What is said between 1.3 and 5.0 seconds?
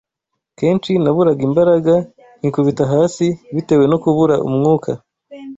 imbaraga nkikubita hasi bitewe no kubura umwuka